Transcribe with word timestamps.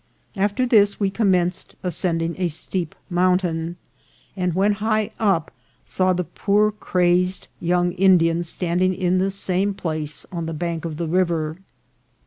After 0.35 0.65
this 0.65 0.99
we 0.99 1.11
commenced 1.11 1.75
ascending 1.83 2.33
a 2.39 2.47
steep 2.47 2.95
mountain, 3.07 3.75
and 4.35 4.55
when 4.55 4.71
high 4.81 5.11
up 5.19 5.51
saw 5.85 6.11
the 6.11 6.23
poor 6.23 6.71
crazed 6.71 7.47
young 7.59 7.91
Indian 7.91 8.43
standing 8.43 8.95
in 8.95 9.19
the 9.19 9.29
same 9.29 9.75
place 9.75 10.25
on 10.31 10.47
the 10.47 10.55
bank 10.55 10.85
of 10.85 10.97
the 10.97 11.07
river. 11.07 11.57